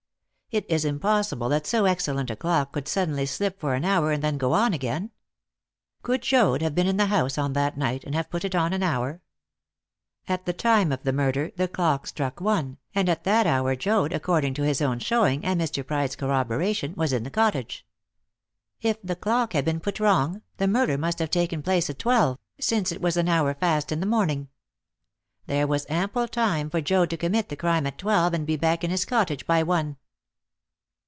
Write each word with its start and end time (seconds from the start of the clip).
It 0.53 0.65
is 0.67 0.83
impossible 0.83 1.47
that 1.47 1.65
so 1.65 1.85
excellent 1.85 2.29
a 2.29 2.35
clock 2.35 2.73
could 2.73 2.85
suddenly 2.89 3.25
slip 3.25 3.57
for 3.57 3.73
an 3.73 3.85
hour, 3.85 4.11
and 4.11 4.21
then 4.21 4.37
go 4.37 4.51
on 4.51 4.73
again. 4.73 5.11
Could 6.03 6.23
Joad 6.23 6.61
have 6.61 6.75
been 6.75 6.87
in 6.87 6.97
the 6.97 7.05
house 7.05 7.37
on 7.37 7.53
that 7.53 7.77
night, 7.77 8.03
and 8.03 8.13
have 8.15 8.29
put 8.29 8.43
it 8.43 8.53
on 8.53 8.73
an 8.73 8.83
hour? 8.83 9.21
At 10.27 10.45
the 10.45 10.51
time 10.51 10.91
of 10.91 11.03
the 11.03 11.13
murder 11.13 11.53
the 11.55 11.69
clock 11.69 12.05
struck 12.05 12.41
one, 12.41 12.79
and 12.93 13.07
at 13.07 13.23
that 13.23 13.47
hour 13.47 13.77
Joad, 13.77 14.11
according 14.11 14.53
to 14.55 14.63
his 14.63 14.81
own 14.81 14.99
showing 14.99 15.45
and 15.45 15.61
Mr. 15.61 15.87
Pride's 15.87 16.17
corroboration, 16.17 16.95
was 16.97 17.13
in 17.13 17.23
the 17.23 17.29
cottage. 17.31 17.87
If 18.81 18.97
the 19.01 19.15
clock 19.15 19.53
had 19.53 19.63
been 19.63 19.79
put 19.79 20.01
wrong, 20.01 20.41
the 20.57 20.67
murder 20.67 20.97
must 20.97 21.19
have 21.19 21.31
taken 21.31 21.63
place 21.63 21.89
at 21.89 21.97
twelve, 21.99 22.37
since 22.59 22.91
it 22.91 22.99
was 23.01 23.15
an 23.15 23.29
hour 23.29 23.53
fast 23.53 23.89
in 23.89 24.01
the 24.01 24.05
morning. 24.05 24.49
There 25.45 25.65
was 25.65 25.85
ample 25.87 26.27
time 26.27 26.69
for 26.69 26.81
Joad 26.81 27.09
to 27.11 27.15
commit 27.15 27.47
the 27.47 27.55
crime 27.55 27.87
at 27.87 27.97
twelve, 27.97 28.33
and 28.33 28.45
be 28.45 28.57
back 28.57 28.83
in 28.83 28.91
his 28.91 29.05
cottage 29.05 29.45
by 29.47 29.63
one." 29.63 29.95